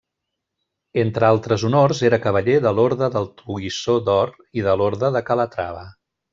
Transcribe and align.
Entre 1.01 1.27
altres 1.27 1.65
honors 1.69 2.01
era 2.09 2.19
cavaller 2.23 2.57
de 2.67 2.73
l'Orde 2.79 3.11
del 3.19 3.29
Toisó 3.43 3.97
d'Or 4.09 4.35
i 4.61 4.67
de 4.71 4.77
l'Orde 4.83 5.15
de 5.19 5.27
Calatrava. 5.33 5.89